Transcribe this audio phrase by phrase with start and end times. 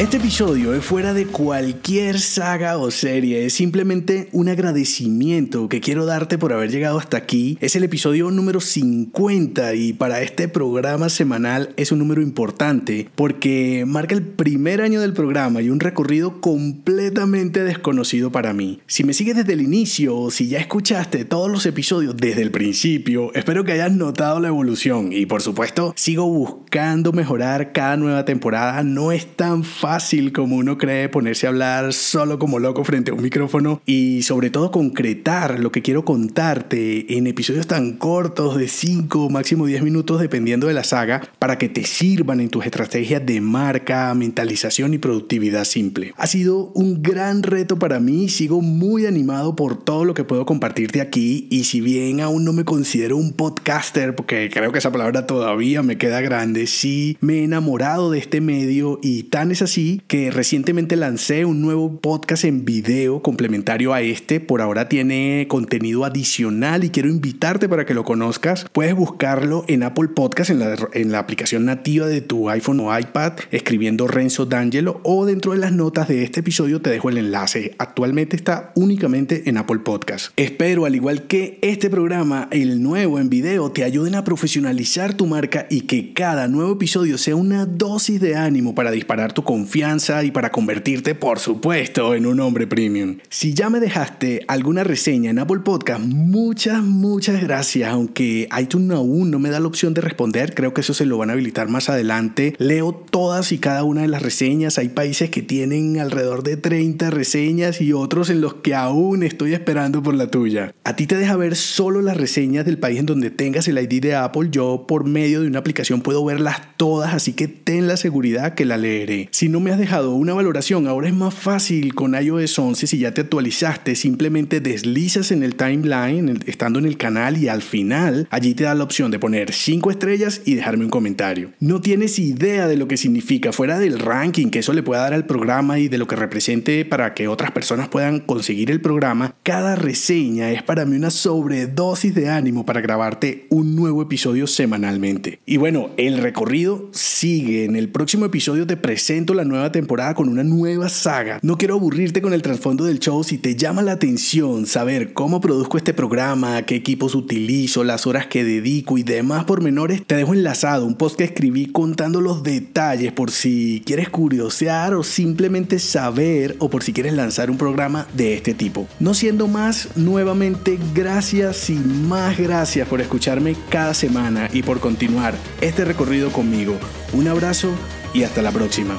[0.00, 6.06] Este episodio es fuera de cualquier saga o serie, es simplemente un agradecimiento que quiero
[6.06, 7.58] darte por haber llegado hasta aquí.
[7.60, 13.84] Es el episodio número 50 y para este programa semanal es un número importante porque
[13.86, 18.80] marca el primer año del programa y un recorrido completamente desconocido para mí.
[18.86, 22.52] Si me sigues desde el inicio o si ya escuchaste todos los episodios desde el
[22.52, 28.24] principio, espero que hayas notado la evolución y por supuesto sigo buscando mejorar cada nueva
[28.24, 28.82] temporada.
[28.82, 33.10] No es tan fácil fácil como uno cree ponerse a hablar solo como loco frente
[33.10, 38.56] a un micrófono y sobre todo concretar lo que quiero contarte en episodios tan cortos
[38.56, 42.66] de 5 máximo 10 minutos dependiendo de la saga para que te sirvan en tus
[42.66, 46.14] estrategias de marca, mentalización y productividad simple.
[46.16, 50.46] Ha sido un gran reto para mí, sigo muy animado por todo lo que puedo
[50.46, 54.92] compartirte aquí y si bien aún no me considero un podcaster porque creo que esa
[54.92, 59.62] palabra todavía me queda grande, sí me he enamorado de este medio y tan es
[59.62, 64.38] así que recientemente lancé un nuevo podcast en video complementario a este.
[64.38, 68.66] Por ahora tiene contenido adicional y quiero invitarte para que lo conozcas.
[68.72, 72.98] Puedes buscarlo en Apple Podcast, en la, en la aplicación nativa de tu iPhone o
[72.98, 77.18] iPad, escribiendo Renzo D'Angelo o dentro de las notas de este episodio te dejo el
[77.18, 77.74] enlace.
[77.78, 80.32] Actualmente está únicamente en Apple Podcast.
[80.36, 85.26] Espero, al igual que este programa, el nuevo en video, te ayuden a profesionalizar tu
[85.26, 89.69] marca y que cada nuevo episodio sea una dosis de ánimo para disparar tu confianza
[89.70, 93.18] confianza y para convertirte, por supuesto, en un hombre premium.
[93.28, 97.88] Si ya me dejaste alguna reseña en Apple Podcast, muchas, muchas gracias.
[97.88, 101.18] Aunque iTunes aún no me da la opción de responder, creo que eso se lo
[101.18, 102.56] van a habilitar más adelante.
[102.58, 104.76] Leo todas y cada una de las reseñas.
[104.76, 109.54] Hay países que tienen alrededor de 30 reseñas y otros en los que aún estoy
[109.54, 110.74] esperando por la tuya.
[110.82, 114.02] A ti te deja ver solo las reseñas del país en donde tengas el ID
[114.02, 114.48] de Apple.
[114.50, 118.64] Yo por medio de una aplicación puedo verlas todas, así que ten la seguridad que
[118.64, 119.28] la leeré.
[119.30, 122.98] Si no me has dejado una valoración, ahora es más fácil con iOS 11 si
[122.98, 128.26] ya te actualizaste, simplemente deslizas en el timeline, estando en el canal y al final
[128.30, 131.52] allí te da la opción de poner 5 estrellas y dejarme un comentario.
[131.60, 135.14] No tienes idea de lo que significa fuera del ranking que eso le pueda dar
[135.14, 139.34] al programa y de lo que represente para que otras personas puedan conseguir el programa,
[139.42, 145.40] cada reseña es para mí una sobredosis de ánimo para grabarte un nuevo episodio semanalmente.
[145.46, 147.64] Y bueno, el recorrido sigue.
[147.64, 151.38] En el próximo episodio te presento la nueva temporada con una nueva saga.
[151.42, 153.24] No quiero aburrirte con el trasfondo del show.
[153.24, 158.26] Si te llama la atención saber cómo produzco este programa, qué equipos utilizo, las horas
[158.26, 163.12] que dedico y demás pormenores, te dejo enlazado un post que escribí contando los detalles
[163.12, 168.34] por si quieres curiosear o simplemente saber o por si quieres lanzar un programa de
[168.34, 168.86] este tipo.
[168.98, 175.34] No siendo más, nuevamente gracias y más gracias por escucharme cada semana y por continuar
[175.62, 176.76] este recorrido conmigo.
[177.14, 177.70] Un abrazo
[178.12, 178.96] y hasta la próxima.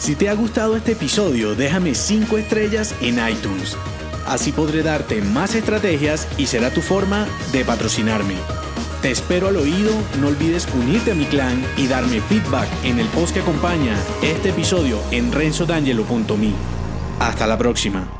[0.00, 3.76] Si te ha gustado este episodio, déjame 5 estrellas en iTunes.
[4.26, 8.34] Así podré darte más estrategias y será tu forma de patrocinarme.
[9.02, 13.08] Te espero al oído, no olvides unirte a mi clan y darme feedback en el
[13.08, 16.52] post que acompaña este episodio en renzodangelo.me.
[17.18, 18.19] Hasta la próxima.